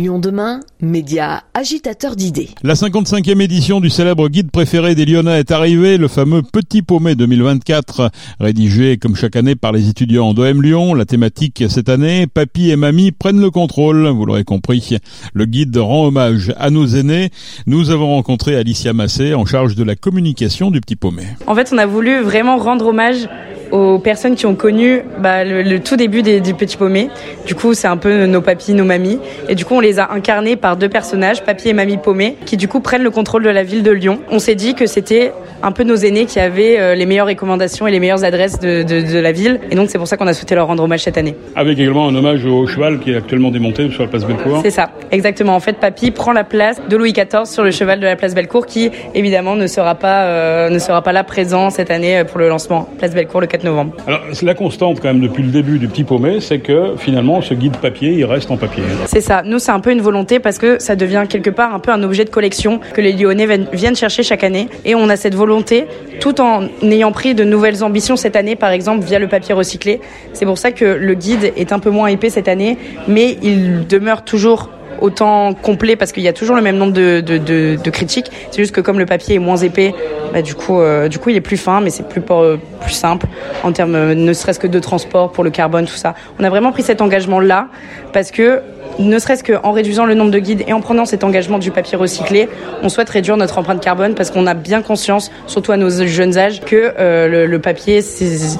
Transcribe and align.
Lyon 0.00 0.18
demain, 0.18 0.60
média 0.80 1.42
agitateur 1.52 2.16
d'idées. 2.16 2.48
La 2.62 2.72
55e 2.72 3.38
édition 3.42 3.80
du 3.80 3.90
célèbre 3.90 4.30
guide 4.30 4.50
préféré 4.50 4.94
des 4.94 5.04
Lyonnais 5.04 5.40
est 5.40 5.50
arrivée, 5.50 5.98
le 5.98 6.08
fameux 6.08 6.40
Petit 6.40 6.80
Paumé 6.80 7.14
2024, 7.14 8.10
rédigé 8.40 8.96
comme 8.96 9.14
chaque 9.14 9.36
année 9.36 9.56
par 9.56 9.72
les 9.72 9.90
étudiants 9.90 10.32
d'OM 10.32 10.62
Lyon. 10.62 10.94
La 10.94 11.04
thématique 11.04 11.64
cette 11.68 11.90
année, 11.90 12.26
papy 12.26 12.70
et 12.70 12.76
mamie 12.76 13.12
prennent 13.12 13.42
le 13.42 13.50
contrôle. 13.50 14.08
Vous 14.08 14.24
l'aurez 14.24 14.44
compris, 14.44 14.96
le 15.34 15.44
guide 15.44 15.76
rend 15.76 16.06
hommage 16.06 16.54
à 16.56 16.70
nos 16.70 16.86
aînés. 16.86 17.28
Nous 17.66 17.90
avons 17.90 18.08
rencontré 18.08 18.56
Alicia 18.56 18.94
Massé 18.94 19.34
en 19.34 19.44
charge 19.44 19.74
de 19.74 19.84
la 19.84 19.96
communication 19.96 20.70
du 20.70 20.80
Petit 20.80 20.96
Paumé. 20.96 21.24
En 21.46 21.54
fait, 21.54 21.70
on 21.74 21.78
a 21.78 21.84
voulu 21.84 22.22
vraiment 22.22 22.56
rendre 22.56 22.86
hommage 22.86 23.28
aux 23.70 23.98
personnes 23.98 24.34
qui 24.34 24.46
ont 24.46 24.54
connu 24.54 25.02
bah, 25.18 25.44
le, 25.44 25.78
tout 25.78 25.96
début 25.96 26.22
des, 26.22 26.40
du 26.40 26.54
Petit 26.54 26.76
Paumé. 26.76 27.08
Du 27.46 27.54
coup, 27.54 27.74
c'est 27.74 27.88
un 27.88 27.96
peu 27.96 28.26
nos 28.26 28.40
papis, 28.40 28.74
nos 28.74 28.84
mamies. 28.84 29.18
Et 29.48 29.54
du 29.54 29.64
coup, 29.64 29.74
on 29.74 29.80
les 29.80 29.98
a 29.98 30.10
incarnés 30.12 30.56
par 30.56 30.76
deux 30.76 30.88
personnages, 30.88 31.42
papy 31.44 31.68
et 31.68 31.72
mamie 31.72 31.96
Paumé, 31.96 32.36
qui 32.46 32.56
du 32.56 32.68
coup 32.68 32.80
prennent 32.80 33.02
le 33.02 33.10
contrôle 33.10 33.42
de 33.42 33.50
la 33.50 33.62
ville 33.62 33.82
de 33.82 33.90
Lyon. 33.90 34.20
On 34.30 34.38
s'est 34.38 34.54
dit 34.54 34.74
que 34.74 34.86
c'était 34.86 35.32
un 35.62 35.72
peu 35.72 35.84
nos 35.84 35.96
aînés 35.96 36.26
qui 36.26 36.40
avaient 36.40 36.78
euh, 36.78 36.94
les 36.94 37.06
meilleures 37.06 37.26
recommandations 37.26 37.86
et 37.86 37.90
les 37.90 38.00
meilleures 38.00 38.24
adresses 38.24 38.58
de, 38.58 38.82
de, 38.82 39.12
de 39.12 39.18
la 39.18 39.32
ville. 39.32 39.60
Et 39.70 39.74
donc, 39.74 39.90
c'est 39.90 39.98
pour 39.98 40.06
ça 40.06 40.16
qu'on 40.16 40.26
a 40.26 40.34
souhaité 40.34 40.54
leur 40.54 40.66
rendre 40.66 40.82
hommage 40.82 41.02
cette 41.02 41.18
année. 41.18 41.36
Avec 41.56 41.78
également 41.78 42.08
un 42.08 42.14
hommage 42.14 42.44
au 42.44 42.66
cheval 42.66 42.98
qui 42.98 43.12
est 43.12 43.16
actuellement 43.16 43.50
démonté 43.50 43.90
sur 43.90 44.02
la 44.02 44.08
place 44.08 44.24
Bellecour. 44.24 44.60
C'est 44.62 44.70
ça, 44.70 44.90
exactement. 45.10 45.54
En 45.54 45.60
fait, 45.60 45.74
papy 45.74 46.10
prend 46.10 46.32
la 46.32 46.44
place 46.44 46.80
de 46.88 46.96
Louis 46.96 47.12
XIV 47.12 47.44
sur 47.44 47.64
le 47.64 47.70
cheval 47.70 48.00
de 48.00 48.06
la 48.06 48.16
place 48.16 48.34
Bellecour, 48.34 48.66
qui 48.66 48.90
évidemment 49.14 49.56
ne 49.56 49.66
sera 49.66 49.94
pas, 49.94 50.24
euh, 50.24 50.70
ne 50.70 50.78
sera 50.78 51.02
pas 51.02 51.12
là 51.12 51.24
présent 51.24 51.70
cette 51.70 51.90
année 51.90 52.18
euh, 52.18 52.24
pour 52.24 52.38
le 52.38 52.48
lancement 52.48 52.88
place 52.98 53.14
Bellecour 53.14 53.40
le 53.40 53.46
4 53.60 53.64
novembre. 53.64 53.92
Alors, 54.06 54.20
la 54.42 54.54
constante 54.54 55.00
quand 55.00 55.08
même 55.08 55.20
depuis 55.20 55.42
le 55.42 55.50
début 55.50 55.78
du 55.78 55.88
Petit 55.88 56.04
Paumé, 56.04 56.40
c'est 56.40 56.58
que 56.58 56.94
finalement, 56.96 57.40
ce 57.42 57.54
guide 57.54 57.76
papier, 57.76 58.12
il 58.12 58.24
reste 58.24 58.50
en 58.50 58.56
papier. 58.56 58.82
C'est 59.06 59.20
ça. 59.20 59.42
Nous, 59.44 59.58
c'est 59.58 59.72
un 59.72 59.80
peu 59.80 59.92
une 59.92 60.00
volonté 60.00 60.38
parce 60.38 60.58
que 60.58 60.78
ça 60.78 60.96
devient 60.96 61.24
quelque 61.28 61.50
part 61.50 61.74
un 61.74 61.78
peu 61.78 61.90
un 61.90 62.02
objet 62.02 62.24
de 62.24 62.30
collection 62.30 62.80
que 62.94 63.00
les 63.00 63.12
Lyonnais 63.12 63.46
viennent 63.72 63.96
chercher 63.96 64.22
chaque 64.22 64.44
année. 64.44 64.68
Et 64.84 64.94
on 64.94 65.08
a 65.08 65.16
cette 65.16 65.34
volonté, 65.34 65.86
tout 66.20 66.40
en 66.40 66.68
ayant 66.82 67.12
pris 67.12 67.34
de 67.34 67.44
nouvelles 67.44 67.84
ambitions 67.84 68.16
cette 68.16 68.36
année, 68.36 68.56
par 68.56 68.70
exemple 68.70 69.04
via 69.04 69.18
le 69.18 69.28
papier 69.28 69.54
recyclé. 69.54 70.00
C'est 70.32 70.46
pour 70.46 70.58
ça 70.58 70.72
que 70.72 70.84
le 70.84 71.14
guide 71.14 71.52
est 71.56 71.72
un 71.72 71.78
peu 71.78 71.90
moins 71.90 72.08
épais 72.08 72.30
cette 72.30 72.48
année, 72.48 72.78
mais 73.08 73.36
il 73.42 73.86
demeure 73.86 74.24
toujours 74.24 74.70
autant 75.00 75.54
complet 75.54 75.96
parce 75.96 76.12
qu'il 76.12 76.22
y 76.22 76.28
a 76.28 76.32
toujours 76.32 76.56
le 76.56 76.62
même 76.62 76.76
nombre 76.76 76.92
de, 76.92 77.90
critiques. 77.90 78.30
C'est 78.50 78.58
juste 78.58 78.74
que 78.74 78.80
comme 78.80 78.98
le 78.98 79.06
papier 79.06 79.36
est 79.36 79.38
moins 79.38 79.56
épais, 79.56 79.94
bah, 80.32 80.42
du 80.42 80.54
coup, 80.54 80.80
euh, 80.80 81.08
du 81.08 81.18
coup, 81.18 81.30
il 81.30 81.36
est 81.36 81.40
plus 81.40 81.56
fin, 81.56 81.80
mais 81.80 81.90
c'est 81.90 82.08
plus 82.08 82.22
euh, 82.30 82.56
simple 82.88 83.26
en 83.64 83.72
termes 83.72 83.94
euh, 83.94 84.14
ne 84.14 84.32
serait-ce 84.32 84.60
que 84.60 84.66
de 84.66 84.78
transport 84.78 85.32
pour 85.32 85.44
le 85.44 85.50
carbone, 85.50 85.86
tout 85.86 85.96
ça. 85.96 86.14
On 86.38 86.44
a 86.44 86.50
vraiment 86.50 86.72
pris 86.72 86.82
cet 86.82 87.00
engagement 87.00 87.40
là 87.40 87.68
parce 88.12 88.30
que 88.30 88.62
ne 88.98 89.18
serait-ce 89.18 89.44
qu'en 89.44 89.72
réduisant 89.72 90.04
le 90.04 90.14
nombre 90.14 90.30
de 90.30 90.38
guides 90.38 90.64
et 90.66 90.72
en 90.72 90.80
prenant 90.80 91.04
cet 91.04 91.24
engagement 91.24 91.58
du 91.58 91.70
papier 91.70 91.96
recyclé, 91.96 92.48
on 92.82 92.88
souhaite 92.88 93.08
réduire 93.08 93.36
notre 93.36 93.58
empreinte 93.58 93.82
carbone 93.82 94.14
parce 94.14 94.30
qu'on 94.30 94.46
a 94.46 94.54
bien 94.54 94.82
conscience, 94.82 95.30
surtout 95.46 95.72
à 95.72 95.76
nos 95.76 95.90
jeunes 95.90 96.36
âges, 96.36 96.60
que 96.60 96.92
le, 96.98 97.46
le 97.46 97.58
papier, 97.58 98.02
c'est 98.02 98.58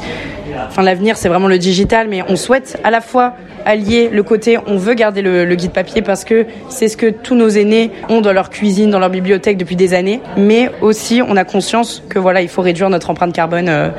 Enfin, 0.68 0.82
l'avenir, 0.82 1.16
c'est 1.16 1.28
vraiment 1.28 1.48
le 1.48 1.58
digital, 1.58 2.08
mais 2.08 2.22
on 2.28 2.36
souhaite 2.36 2.80
à 2.84 2.90
la 2.90 3.00
fois 3.00 3.34
allier 3.64 4.08
le 4.10 4.22
côté 4.22 4.58
on 4.66 4.76
veut 4.76 4.94
garder 4.94 5.22
le, 5.22 5.54
guide 5.54 5.72
papier 5.72 6.00
parce 6.00 6.24
que 6.24 6.46
c'est 6.68 6.88
ce 6.88 6.96
que 6.96 7.10
tous 7.10 7.34
nos 7.34 7.48
aînés 7.48 7.90
ont 8.08 8.20
dans 8.20 8.32
leur 8.32 8.50
cuisine, 8.50 8.90
dans 8.90 8.98
leur 8.98 9.10
bibliothèque 9.10 9.56
depuis 9.56 9.76
des 9.76 9.94
années, 9.94 10.20
mais 10.36 10.70
aussi 10.80 11.22
on 11.26 11.36
a 11.36 11.44
conscience 11.44 12.02
que 12.08 12.18
voilà, 12.18 12.42
il 12.42 12.48
faut 12.48 12.62
réduire 12.62 12.90
notre 12.90 13.10
empreinte 13.10 13.34
carbone 13.34 13.68
euh, 13.68 13.90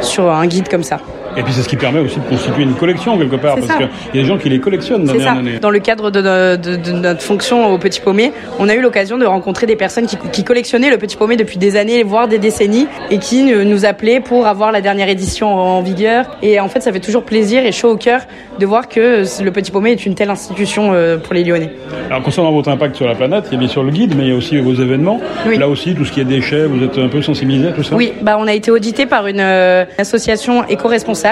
sur 0.00 0.30
un 0.30 0.46
guide 0.46 0.68
comme 0.68 0.82
ça. 0.82 0.98
Et 1.36 1.42
puis 1.42 1.52
c'est 1.52 1.62
ce 1.62 1.68
qui 1.68 1.76
permet 1.76 2.00
aussi 2.00 2.18
de 2.18 2.24
constituer 2.24 2.62
une 2.62 2.74
collection 2.74 3.18
quelque 3.18 3.36
part, 3.36 3.56
parce 3.56 3.66
qu'il 3.66 3.80
y 4.14 4.18
a 4.18 4.22
des 4.22 4.24
gens 4.24 4.38
qui 4.38 4.48
les 4.48 4.60
collectionnent 4.60 5.04
d'année 5.04 5.26
en 5.26 5.38
année. 5.38 5.58
Dans 5.58 5.70
le 5.70 5.80
cadre 5.80 6.10
de, 6.10 6.20
de, 6.56 6.76
de, 6.76 6.92
notre 6.92 7.22
fonction 7.22 7.72
au 7.72 7.78
Petit 7.78 8.00
Paumé, 8.00 8.32
on 8.58 8.68
a 8.68 8.74
eu 8.74 8.80
l'occasion 8.80 9.18
de 9.18 9.26
rencontrer 9.26 9.66
des 9.66 9.76
personnes 9.76 10.06
qui, 10.06 10.16
qui, 10.32 10.44
collectionnaient 10.44 10.90
le 10.90 10.98
Petit 10.98 11.16
Paumé 11.16 11.36
depuis 11.36 11.58
des 11.58 11.76
années, 11.76 12.02
voire 12.02 12.28
des 12.28 12.38
décennies, 12.38 12.86
et 13.10 13.18
qui 13.18 13.44
nous 13.44 13.84
appelaient 13.84 14.20
pour 14.20 14.46
avoir 14.46 14.72
la 14.72 14.80
dernière 14.80 15.08
édition 15.08 15.54
en 15.54 15.82
vigueur. 15.82 16.36
Et 16.42 16.60
en 16.60 16.68
fait, 16.68 16.80
ça 16.80 16.92
fait 16.92 17.00
toujours 17.00 17.24
plaisir 17.24 17.64
et 17.64 17.72
chaud 17.72 17.90
au 17.90 17.96
cœur 17.96 18.20
de 18.58 18.66
voir 18.66 18.88
que 18.88 19.24
le 19.42 19.50
Petit 19.50 19.70
Paumé 19.70 19.92
est 19.92 20.06
une 20.06 20.14
telle 20.14 20.30
institution 20.30 20.92
euh, 20.92 21.18
pour 21.18 21.34
les 21.34 21.42
Lyonnais. 21.42 21.70
Alors 22.10 22.22
concernant 22.22 22.52
votre 22.52 22.68
impact 22.68 22.96
sur 22.96 23.06
la 23.06 23.14
planète, 23.14 23.46
il 23.48 23.54
y 23.54 23.56
a 23.56 23.58
bien 23.58 23.68
sûr 23.68 23.82
le 23.82 23.90
guide, 23.90 24.14
mais 24.16 24.24
il 24.24 24.28
y 24.30 24.32
a 24.32 24.36
aussi 24.36 24.58
vos 24.58 24.74
événements. 24.74 25.20
Oui. 25.46 25.58
Là 25.58 25.68
aussi, 25.68 25.94
tout 25.94 26.04
ce 26.04 26.12
qui 26.12 26.20
est 26.20 26.24
déchets, 26.24 26.66
vous 26.66 26.82
êtes 26.84 26.98
un 26.98 27.08
peu 27.08 27.22
sensibilisé 27.22 27.68
à 27.68 27.72
tout 27.72 27.82
ça? 27.82 27.96
Oui, 27.96 28.12
bah 28.22 28.36
on 28.38 28.46
a 28.46 28.52
été 28.52 28.70
audité 28.70 29.06
par 29.06 29.26
une 29.26 29.40
euh, 29.40 29.84
association 29.98 30.64
éco-responsable 30.68 31.23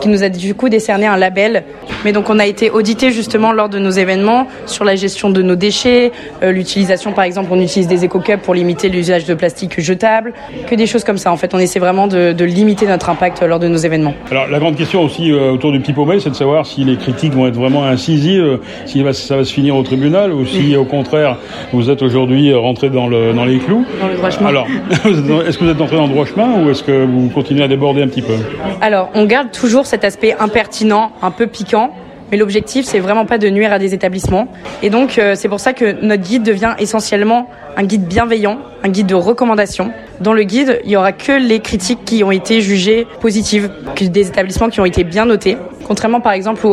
qui 0.00 0.08
nous 0.08 0.22
a 0.22 0.28
du 0.28 0.54
coup 0.54 0.68
décerné 0.68 1.06
un 1.06 1.16
label. 1.16 1.64
Mais 2.04 2.12
donc 2.12 2.30
on 2.30 2.38
a 2.38 2.46
été 2.46 2.70
audité 2.70 3.10
justement 3.10 3.52
lors 3.52 3.68
de 3.68 3.78
nos 3.78 3.90
événements 3.90 4.46
sur 4.66 4.84
la 4.84 4.94
gestion 4.94 5.30
de 5.30 5.42
nos 5.42 5.56
déchets, 5.56 6.12
euh, 6.42 6.52
l'utilisation 6.52 7.12
par 7.12 7.24
exemple 7.24 7.48
on 7.50 7.60
utilise 7.60 7.88
des 7.88 8.04
éco-cups 8.04 8.42
pour 8.42 8.54
limiter 8.54 8.88
l'usage 8.88 9.24
de 9.24 9.34
plastique 9.34 9.80
jetable, 9.80 10.32
que 10.66 10.74
des 10.74 10.86
choses 10.86 11.04
comme 11.04 11.18
ça. 11.18 11.32
En 11.32 11.36
fait 11.36 11.54
on 11.54 11.58
essaie 11.58 11.78
vraiment 11.78 12.06
de, 12.06 12.32
de 12.32 12.44
limiter 12.44 12.86
notre 12.86 13.08
impact 13.10 13.42
lors 13.42 13.58
de 13.58 13.68
nos 13.68 13.76
événements. 13.76 14.14
Alors 14.30 14.48
la 14.48 14.58
grande 14.58 14.76
question 14.76 15.02
aussi 15.02 15.32
euh, 15.32 15.52
autour 15.52 15.72
du 15.72 15.80
petit 15.80 15.92
paumé, 15.92 16.20
c'est 16.20 16.30
de 16.30 16.34
savoir 16.34 16.66
si 16.66 16.84
les 16.84 16.96
critiques 16.96 17.32
vont 17.32 17.46
être 17.46 17.56
vraiment 17.56 17.84
incisives, 17.84 18.58
si 18.86 19.04
ça 19.12 19.36
va 19.36 19.44
se 19.44 19.52
finir 19.52 19.76
au 19.76 19.82
tribunal 19.82 20.32
ou 20.32 20.46
si 20.46 20.76
au 20.76 20.84
contraire 20.84 21.38
vous 21.72 21.90
êtes 21.90 22.02
aujourd'hui 22.02 22.52
rentré 22.54 22.90
dans, 22.90 23.06
le, 23.06 23.32
dans 23.32 23.44
les 23.44 23.58
clous. 23.58 23.84
Dans 24.00 24.08
le 24.08 24.16
droit 24.16 24.30
chemin. 24.30 24.48
Alors 24.48 24.66
est-ce 25.46 25.58
que 25.58 25.64
vous 25.64 25.70
êtes 25.70 25.80
entré 25.80 25.96
dans 25.96 26.06
le 26.06 26.12
droit 26.12 26.26
chemin 26.26 26.62
ou 26.62 26.70
est-ce 26.70 26.82
que 26.82 27.04
vous 27.04 27.28
continuez 27.28 27.64
à 27.64 27.68
déborder 27.68 28.02
un 28.02 28.08
petit 28.08 28.22
peu? 28.22 28.34
Alors 28.80 29.10
on 29.14 29.23
garde 29.26 29.50
toujours 29.50 29.86
cet 29.86 30.04
aspect 30.04 30.34
impertinent, 30.38 31.12
un 31.22 31.30
peu 31.30 31.46
piquant. 31.46 31.94
Mais 32.30 32.38
l'objectif, 32.38 32.86
c'est 32.86 33.00
vraiment 33.00 33.26
pas 33.26 33.38
de 33.38 33.48
nuire 33.48 33.72
à 33.72 33.78
des 33.78 33.94
établissements. 33.94 34.48
Et 34.82 34.90
donc, 34.90 35.18
euh, 35.18 35.34
c'est 35.36 35.48
pour 35.48 35.60
ça 35.60 35.72
que 35.72 36.00
notre 36.00 36.22
guide 36.22 36.42
devient 36.42 36.74
essentiellement 36.78 37.48
un 37.76 37.84
guide 37.84 38.06
bienveillant, 38.06 38.58
un 38.82 38.88
guide 38.88 39.06
de 39.06 39.14
recommandation. 39.14 39.92
Dans 40.20 40.32
le 40.32 40.42
guide, 40.44 40.80
il 40.84 40.90
y 40.90 40.96
aura 40.96 41.12
que 41.12 41.32
les 41.32 41.60
critiques 41.60 42.04
qui 42.04 42.24
ont 42.24 42.30
été 42.30 42.60
jugées 42.60 43.06
positives, 43.20 43.70
des 44.00 44.28
établissements 44.28 44.68
qui 44.68 44.80
ont 44.80 44.84
été 44.84 45.04
bien 45.04 45.26
notés. 45.26 45.56
Contrairement, 45.86 46.20
par 46.20 46.32
exemple, 46.32 46.66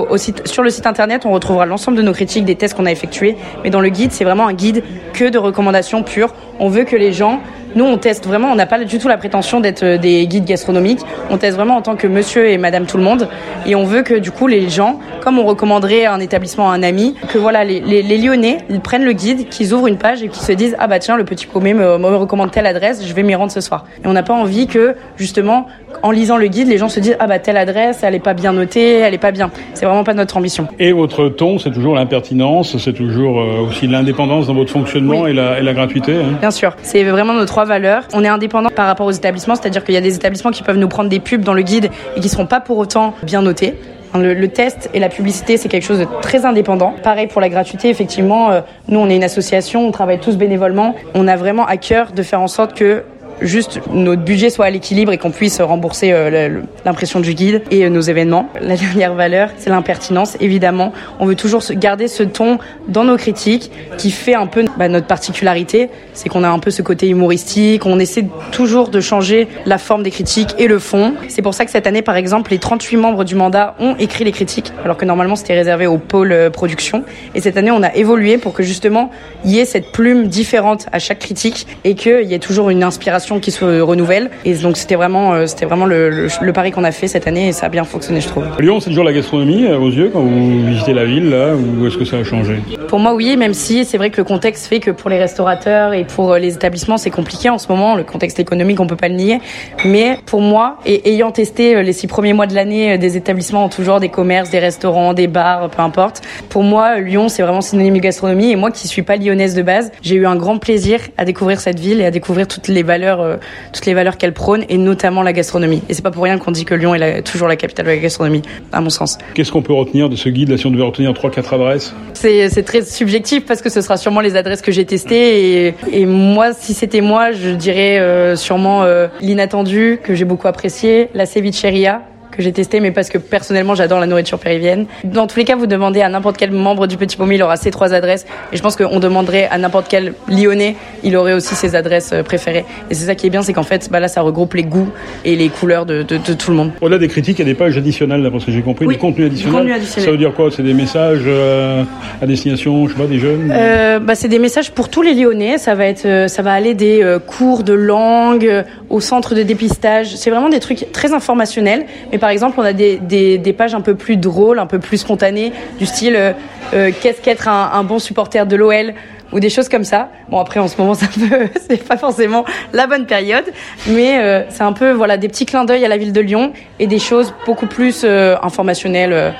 sur 0.45 0.63
le 0.63 0.69
site 0.69 0.87
internet, 0.87 1.25
on 1.25 1.31
retrouvera 1.31 1.65
l'ensemble 1.65 1.97
de 1.97 2.01
nos 2.01 2.13
critiques, 2.13 2.45
des 2.45 2.55
tests 2.55 2.75
qu'on 2.75 2.85
a 2.85 2.91
effectués. 2.91 3.35
Mais 3.63 3.69
dans 3.69 3.81
le 3.81 3.89
guide, 3.89 4.11
c'est 4.11 4.23
vraiment 4.23 4.47
un 4.47 4.53
guide 4.53 4.83
que 5.13 5.25
de 5.25 5.37
recommandations 5.37 6.01
pures. 6.03 6.33
On 6.59 6.69
veut 6.69 6.85
que 6.85 6.95
les 6.95 7.11
gens 7.11 7.41
nous, 7.75 7.85
on 7.85 7.97
teste 7.97 8.25
vraiment, 8.27 8.49
on 8.51 8.55
n'a 8.55 8.65
pas 8.65 8.77
du 8.83 8.97
tout 8.97 9.07
la 9.07 9.17
prétention 9.17 9.59
d'être 9.59 9.97
des 9.97 10.27
guides 10.27 10.45
gastronomiques. 10.45 10.99
On 11.29 11.37
teste 11.37 11.55
vraiment 11.55 11.75
en 11.77 11.81
tant 11.81 11.95
que 11.95 12.07
monsieur 12.07 12.49
et 12.49 12.57
madame 12.57 12.85
tout 12.85 12.97
le 12.97 13.03
monde. 13.03 13.27
Et 13.65 13.75
on 13.75 13.83
veut 13.83 14.01
que, 14.03 14.15
du 14.15 14.31
coup, 14.31 14.47
les 14.47 14.69
gens, 14.69 14.99
comme 15.21 15.39
on 15.39 15.45
recommanderait 15.45 16.05
un 16.05 16.19
établissement 16.19 16.71
à 16.71 16.73
un 16.75 16.83
ami, 16.83 17.15
que 17.29 17.37
voilà, 17.37 17.63
les, 17.63 17.79
les, 17.79 18.01
les 18.01 18.17
Lyonnais, 18.17 18.57
ils 18.69 18.79
prennent 18.79 19.05
le 19.05 19.13
guide, 19.13 19.49
qu'ils 19.49 19.73
ouvrent 19.73 19.87
une 19.87 19.97
page 19.97 20.23
et 20.23 20.27
qu'ils 20.27 20.41
se 20.43 20.51
disent, 20.51 20.75
ah 20.79 20.87
bah 20.87 20.99
tiens, 20.99 21.17
le 21.17 21.23
petit 21.23 21.45
paumé 21.47 21.73
me, 21.73 21.97
me 21.97 22.15
recommande 22.15 22.51
telle 22.51 22.65
adresse, 22.65 23.05
je 23.05 23.13
vais 23.13 23.23
m'y 23.23 23.35
rendre 23.35 23.51
ce 23.51 23.61
soir. 23.61 23.85
Et 24.03 24.07
on 24.07 24.13
n'a 24.13 24.23
pas 24.23 24.33
envie 24.33 24.67
que, 24.67 24.95
justement, 25.17 25.67
en 26.03 26.11
lisant 26.11 26.37
le 26.37 26.47
guide, 26.47 26.67
les 26.67 26.77
gens 26.77 26.89
se 26.89 26.99
disent, 26.99 27.17
ah 27.19 27.27
bah 27.27 27.39
telle 27.39 27.57
adresse, 27.57 27.99
elle 28.03 28.15
est 28.15 28.19
pas 28.19 28.33
bien 28.33 28.53
notée, 28.53 28.99
elle 28.99 29.13
est 29.13 29.17
pas 29.19 29.31
bien. 29.31 29.51
C'est 29.73 29.85
vraiment 29.85 30.03
pas 30.03 30.13
notre 30.13 30.37
ambition. 30.37 30.67
Et 30.79 30.91
votre 30.91 31.29
ton, 31.29 31.59
c'est 31.59 31.71
toujours 31.71 31.95
l'impertinence, 31.95 32.77
c'est 32.77 32.93
toujours 32.93 33.39
euh, 33.41 33.67
aussi 33.69 33.87
l'indépendance 33.87 34.47
dans 34.47 34.53
votre 34.53 34.71
fonctionnement 34.71 35.21
Oui. 35.21 35.31
et, 35.31 35.33
la, 35.33 35.59
et 35.59 35.61
la 35.63 35.73
gratuité. 35.73 36.13
Hein? 36.15 36.37
Bien 36.39 36.51
sûr, 36.51 36.75
c'est 36.81 37.03
vraiment 37.03 37.33
nos 37.33 37.45
trois 37.45 37.60
valeurs. 37.65 38.03
On 38.13 38.23
est 38.23 38.27
indépendant 38.27 38.69
par 38.69 38.87
rapport 38.87 39.07
aux 39.07 39.11
établissements, 39.11 39.55
c'est-à-dire 39.55 39.83
qu'il 39.83 39.93
y 39.93 39.97
a 39.97 40.01
des 40.01 40.15
établissements 40.15 40.51
qui 40.51 40.63
peuvent 40.63 40.77
nous 40.77 40.87
prendre 40.87 41.09
des 41.09 41.19
pubs 41.19 41.41
dans 41.41 41.53
le 41.53 41.61
guide 41.61 41.89
et 42.15 42.19
qui 42.19 42.29
seront 42.29 42.45
pas 42.45 42.59
pour 42.59 42.77
autant 42.77 43.13
bien 43.23 43.41
notés. 43.41 43.75
Le, 44.13 44.33
le, 44.33 44.47
test 44.49 44.89
et 44.93 44.99
la 44.99 45.07
publicité, 45.07 45.55
c'est 45.55 45.69
quelque 45.69 45.85
chose 45.85 45.99
de 45.99 46.07
très 46.21 46.45
indépendant. 46.45 46.93
Pareil 47.01 47.27
pour 47.27 47.39
la 47.39 47.47
gratuité, 47.47 47.89
effectivement, 47.89 48.51
euh, 48.51 48.59
nous, 48.89 48.99
on 48.99 49.07
est 49.09 49.15
une 49.15 49.23
association, 49.23 49.87
on 49.87 49.91
travaille 49.91 50.19
tous 50.19 50.35
bénévolement. 50.35 50.95
On 51.13 51.29
a 51.29 51.37
vraiment 51.37 51.65
à 51.65 51.77
cœur 51.77 52.11
de 52.11 52.21
faire 52.21 52.41
en 52.41 52.49
sorte 52.49 52.73
que 52.73 53.03
juste 53.41 53.81
notre 53.91 54.21
budget 54.21 54.49
soit 54.49 54.65
à 54.65 54.69
l'équilibre 54.69 55.11
et 55.11 55.17
qu'on 55.17 55.31
puisse 55.31 55.59
rembourser 55.61 56.11
euh, 56.11 56.61
l'impression 56.85 57.19
du 57.19 57.33
guide 57.33 57.63
et 57.71 57.85
euh, 57.85 57.89
nos 57.89 58.01
événements. 58.01 58.49
La 58.61 58.75
dernière 58.77 59.13
valeur, 59.13 59.49
c'est 59.57 59.69
l'impertinence, 59.69 60.37
évidemment. 60.39 60.93
On 61.19 61.25
veut 61.25 61.35
toujours 61.35 61.61
garder 61.71 62.07
ce 62.07 62.23
ton 62.23 62.59
dans 62.87 63.03
nos 63.03 63.17
critiques 63.17 63.71
qui 63.97 64.11
fait 64.11 64.35
un 64.35 64.47
peu 64.47 64.65
bah, 64.77 64.87
notre 64.87 65.07
particularité. 65.07 65.89
C'est 66.13 66.29
qu'on 66.29 66.43
a 66.43 66.49
un 66.49 66.59
peu 66.59 66.71
ce 66.71 66.81
côté 66.81 67.09
humoristique, 67.09 67.85
on 67.85 67.99
essaie 67.99 68.25
toujours 68.51 68.89
de 68.89 68.99
changer 68.99 69.47
la 69.65 69.77
forme 69.77 70.03
des 70.03 70.11
critiques 70.11 70.55
et 70.57 70.67
le 70.67 70.79
fond. 70.79 71.13
C'est 71.27 71.41
pour 71.41 71.53
ça 71.53 71.65
que 71.65 71.71
cette 71.71 71.87
année, 71.87 72.01
par 72.01 72.15
exemple, 72.15 72.51
les 72.51 72.59
38 72.59 72.97
membres 72.97 73.23
du 73.23 73.35
mandat 73.35 73.75
ont 73.79 73.95
écrit 73.97 74.23
les 74.23 74.31
critiques, 74.31 74.71
alors 74.83 74.97
que 74.97 75.05
normalement 75.05 75.35
c'était 75.35 75.55
réservé 75.55 75.87
au 75.87 75.97
pôle 75.97 76.31
euh, 76.31 76.49
production. 76.49 77.03
Et 77.35 77.41
cette 77.41 77.57
année, 77.57 77.71
on 77.71 77.83
a 77.83 77.93
évolué 77.95 78.37
pour 78.37 78.53
que 78.53 78.63
justement, 78.63 79.11
il 79.45 79.51
y 79.51 79.59
ait 79.59 79.65
cette 79.65 79.91
plume 79.91 80.27
différente 80.27 80.87
à 80.91 80.99
chaque 80.99 81.19
critique 81.19 81.67
et 81.83 81.95
qu'il 81.95 82.23
y 82.23 82.33
ait 82.33 82.39
toujours 82.39 82.69
une 82.69 82.83
inspiration 82.83 83.30
qui 83.39 83.51
se 83.51 83.81
renouvelle. 83.81 84.29
Et 84.45 84.53
donc 84.55 84.77
c'était 84.77 84.95
vraiment, 84.95 85.45
c'était 85.47 85.65
vraiment 85.65 85.85
le, 85.85 86.27
le, 86.41 86.53
pari 86.53 86.71
qu'on 86.71 86.83
a 86.83 86.91
fait 86.91 87.07
cette 87.07 87.27
année 87.27 87.47
et 87.47 87.51
ça 87.51 87.67
a 87.67 87.69
bien 87.69 87.83
fonctionné, 87.83 88.21
je 88.21 88.27
trouve. 88.27 88.45
Lyon, 88.59 88.79
c'est 88.79 88.89
toujours 88.89 89.03
la 89.03 89.13
gastronomie 89.13 89.67
aux 89.67 89.89
yeux 89.89 90.09
quand 90.11 90.21
vous 90.21 90.65
visitez 90.67 90.93
la 90.93 91.05
ville, 91.05 91.29
là, 91.29 91.53
ou 91.55 91.87
est-ce 91.87 91.97
que 91.97 92.05
ça 92.05 92.17
a 92.17 92.23
changé? 92.23 92.55
Pour 92.87 92.99
moi, 92.99 93.13
oui, 93.13 93.37
même 93.37 93.53
si 93.53 93.85
c'est 93.85 93.97
vrai 93.97 94.09
que 94.09 94.17
le 94.17 94.23
contexte 94.23 94.67
fait 94.67 94.79
que 94.79 94.91
pour 94.91 95.09
les 95.09 95.17
restaurateurs 95.17 95.93
et 95.93 96.03
pour 96.03 96.35
les 96.35 96.53
établissements, 96.55 96.97
c'est 96.97 97.09
compliqué 97.09 97.49
en 97.49 97.57
ce 97.57 97.67
moment. 97.67 97.95
Le 97.95 98.03
contexte 98.03 98.39
économique, 98.39 98.79
on 98.79 98.87
peut 98.87 98.95
pas 98.95 99.07
le 99.07 99.15
nier. 99.15 99.39
Mais 99.85 100.17
pour 100.25 100.41
moi, 100.41 100.77
et 100.85 101.13
ayant 101.13 101.31
testé 101.31 101.81
les 101.81 101.93
six 101.93 102.07
premiers 102.07 102.33
mois 102.33 102.47
de 102.47 102.55
l'année, 102.55 102.97
des 102.97 103.17
établissements 103.17 103.69
toujours 103.69 103.99
des 103.99 104.09
commerces, 104.09 104.49
des 104.49 104.59
restaurants, 104.59 105.13
des 105.13 105.27
bars, 105.27 105.69
peu 105.69 105.81
importe. 105.81 106.21
Pour 106.49 106.63
moi, 106.63 106.99
Lyon, 106.99 107.29
c'est 107.29 107.43
vraiment 107.43 107.61
synonyme 107.61 107.95
de 107.95 107.99
gastronomie. 107.99 108.51
Et 108.51 108.55
moi, 108.55 108.71
qui 108.71 108.87
suis 108.87 109.01
pas 109.01 109.15
lyonnaise 109.15 109.55
de 109.55 109.61
base, 109.61 109.91
j'ai 110.01 110.15
eu 110.15 110.25
un 110.25 110.35
grand 110.35 110.57
plaisir 110.57 110.99
à 111.17 111.25
découvrir 111.25 111.59
cette 111.59 111.79
ville 111.79 112.01
et 112.01 112.05
à 112.05 112.11
découvrir 112.11 112.47
toutes 112.47 112.67
les 112.67 112.83
valeurs, 112.83 113.10
euh, 113.19 113.37
toutes 113.73 113.85
les 113.85 113.93
valeurs 113.93 114.17
qu'elle 114.17 114.33
prône, 114.33 114.63
et 114.69 114.77
notamment 114.77 115.23
la 115.23 115.33
gastronomie. 115.33 115.81
Et 115.89 115.93
c'est 115.93 116.01
pas 116.01 116.11
pour 116.11 116.23
rien 116.23 116.37
qu'on 116.37 116.51
dit 116.51 116.65
que 116.65 116.73
Lyon 116.73 116.95
est 116.95 117.21
toujours 117.23 117.47
la 117.47 117.55
capitale 117.55 117.85
de 117.85 117.91
la 117.91 117.97
gastronomie, 117.97 118.41
à 118.71 118.81
mon 118.81 118.89
sens. 118.89 119.17
Qu'est-ce 119.33 119.51
qu'on 119.51 119.61
peut 119.61 119.73
retenir 119.73 120.09
de 120.09 120.15
ce 120.15 120.29
guide? 120.29 120.49
Là 120.49 120.57
si 120.57 120.65
on 120.65 120.71
devait 120.71 120.83
retenir 120.83 121.13
trois, 121.13 121.31
quatre 121.31 121.53
adresses? 121.53 121.93
C'est 122.13 122.63
très 122.63 122.83
subjectif 122.83 123.45
parce 123.45 123.61
que 123.61 123.69
ce 123.69 123.81
sera 123.81 123.97
sûrement 123.97 124.21
les 124.21 124.35
adresses 124.35 124.61
que 124.61 124.71
j'ai 124.71 124.85
testées. 124.85 125.67
Et, 125.67 125.75
et, 125.91 126.05
moi, 126.05 126.53
si 126.53 126.73
c'était 126.73 127.01
moi, 127.01 127.31
je 127.31 127.49
dirais 127.49 127.99
euh, 127.99 128.35
sûrement 128.35 128.83
euh, 128.83 129.07
l'inattendu 129.21 129.99
que 130.03 130.13
j'ai 130.13 130.25
beaucoup 130.25 130.47
apprécié, 130.47 131.09
la 131.13 131.25
cevicheria 131.25 132.03
que 132.31 132.41
j'ai 132.41 132.51
testé, 132.51 132.79
mais 132.79 132.91
parce 132.91 133.09
que 133.09 133.17
personnellement 133.17 133.75
j'adore 133.75 133.99
la 133.99 134.07
nourriture 134.07 134.39
péruvienne. 134.39 134.85
Dans 135.03 135.27
tous 135.27 135.37
les 135.37 135.45
cas, 135.45 135.55
vous 135.55 135.67
demandez 135.67 136.01
à 136.01 136.09
n'importe 136.09 136.37
quel 136.37 136.51
membre 136.51 136.87
du 136.87 136.97
Petit 136.97 137.17
Pommier, 137.17 137.35
il 137.35 137.43
aura 137.43 137.57
ses 137.57 137.71
trois 137.71 137.93
adresses. 137.93 138.25
Et 138.51 138.57
je 138.57 138.61
pense 138.61 138.75
qu'on 138.75 138.99
demanderait 138.99 139.47
à 139.51 139.57
n'importe 139.57 139.87
quel 139.89 140.13
Lyonnais, 140.29 140.75
il 141.03 141.15
aurait 141.17 141.33
aussi 141.33 141.55
ses 141.55 141.75
adresses 141.75 142.11
euh, 142.13 142.23
préférées. 142.23 142.65
Et 142.89 142.93
c'est 142.93 143.05
ça 143.05 143.15
qui 143.15 143.27
est 143.27 143.29
bien, 143.29 143.41
c'est 143.41 143.53
qu'en 143.53 143.63
fait, 143.63 143.89
bah 143.91 143.99
là, 143.99 144.07
ça 144.07 144.21
regroupe 144.21 144.53
les 144.53 144.63
goûts 144.63 144.89
et 145.25 145.35
les 145.35 145.49
couleurs 145.49 145.85
de, 145.85 146.03
de, 146.03 146.17
de 146.17 146.33
tout 146.33 146.51
le 146.51 146.57
monde. 146.57 146.71
Au-delà 146.81 146.97
des 146.97 147.07
critiques, 147.07 147.39
il 147.39 147.45
y 147.45 147.49
a 147.49 147.51
des 147.51 147.57
pages 147.57 147.77
additionnelles, 147.77 148.23
d'après 148.23 148.39
ce 148.39 148.45
que 148.45 148.51
j'ai 148.51 148.61
compris, 148.61 148.85
oui, 148.85 148.95
du 148.95 148.99
contenu 148.99 149.25
additionnel. 149.25 149.71
additionnel. 149.73 150.05
Ça 150.05 150.11
veut 150.11 150.17
dire 150.17 150.33
quoi? 150.33 150.49
C'est 150.51 150.63
des 150.63 150.73
messages 150.73 151.23
euh, 151.25 151.83
à 152.21 152.25
destination, 152.25 152.87
je 152.87 152.93
sais 152.93 152.99
pas, 152.99 153.07
des 153.07 153.19
jeunes? 153.19 153.51
Euh, 153.53 153.99
bah, 153.99 154.15
C'est 154.15 154.29
des 154.29 154.39
messages 154.39 154.71
pour 154.71 154.89
tous 154.89 155.01
les 155.01 155.13
Lyonnais. 155.13 155.57
Ça 155.57 155.75
va, 155.75 155.85
être, 155.85 156.29
ça 156.29 156.41
va 156.41 156.53
aller 156.53 156.73
des 156.73 157.03
euh, 157.03 157.19
cours 157.19 157.63
de 157.63 157.73
langue 157.73 158.63
au 158.89 158.99
centre 158.99 159.35
de 159.35 159.43
dépistage. 159.43 160.15
C'est 160.15 160.29
vraiment 160.29 160.49
des 160.49 160.59
trucs 160.59 160.91
très 160.91 161.13
informationnels. 161.13 161.85
Mais 162.11 162.17
par 162.21 162.29
exemple, 162.29 162.59
on 162.59 162.63
a 162.63 162.71
des, 162.71 162.97
des, 162.99 163.53
pages 163.53 163.73
un 163.73 163.81
peu 163.81 163.95
plus 163.95 164.15
drôles, 164.15 164.59
un 164.59 164.67
peu 164.67 164.79
plus 164.79 164.97
spontanées, 164.97 165.51
du 165.79 165.87
style 165.87 166.15
euh, 166.15 166.31
euh, 166.73 166.91
qu'est-ce 167.01 167.19
qu'être 167.19 167.47
un, 167.49 167.71
un, 167.73 167.83
bon 167.83 167.99
supporter 167.99 168.45
de 168.45 168.55
l'OL 168.55 168.93
ou 169.31 169.39
des 169.39 169.49
choses 169.49 169.69
comme 169.69 169.83
ça. 169.83 170.09
Bon 170.29 170.39
après 170.39 170.59
en 170.59 170.67
ce 170.67 170.77
moment 170.77 170.93
c'est 171.69 171.87
pas 171.87 171.97
forcément 171.97 172.45
la 172.73 172.87
bonne 172.87 173.05
période, 173.05 173.45
mais 173.87 174.19
euh, 174.19 174.43
c'est 174.49 174.63
un 174.63 174.73
peu 174.73 174.91
voilà 174.91 175.17
des 175.17 175.27
petits 175.27 175.45
clins 175.45 175.65
d'œil 175.65 175.85
à 175.85 175.87
la 175.87 175.97
ville 175.97 176.13
de 176.13 176.21
Lyon 176.21 176.53
et 176.79 176.87
des 176.87 176.99
choses 176.99 177.33
beaucoup 177.45 177.67
plus 177.67 178.01
euh, 178.03 178.35
informationnelles 178.41 179.13
euh, 179.13 179.31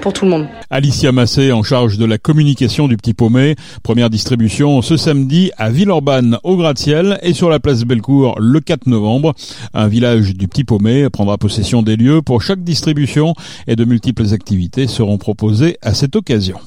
pour 0.00 0.12
tout 0.12 0.24
le 0.24 0.30
monde. 0.30 0.46
Alicia 0.70 1.10
Massé 1.10 1.50
en 1.52 1.62
charge 1.62 1.98
de 1.98 2.04
la 2.04 2.18
communication 2.18 2.86
du 2.86 2.96
Petit 2.96 3.14
Paumé, 3.14 3.56
première 3.82 4.08
distribution 4.08 4.82
ce 4.82 4.96
samedi 4.96 5.50
à 5.58 5.70
Villeurbanne 5.70 6.38
au 6.44 6.56
gratte-ciel 6.56 7.18
et 7.22 7.32
sur 7.32 7.50
la 7.50 7.58
place 7.58 7.82
Bellecour 7.84 8.36
le 8.38 8.60
4 8.60 8.86
novembre. 8.86 9.34
Un 9.74 9.88
village 9.88 10.34
du 10.36 10.46
Petit 10.46 10.64
Paumé 10.64 11.10
prendra 11.10 11.38
possession 11.38 11.82
des 11.82 11.96
lieux 11.96 12.22
pour 12.22 12.42
chaque 12.42 12.62
distribution 12.62 13.34
et 13.66 13.74
de 13.76 13.84
multiples 13.84 14.32
activités 14.32 14.86
seront 14.86 15.18
proposées 15.18 15.76
à 15.82 15.94
cette 15.94 16.14
occasion. 16.14 16.60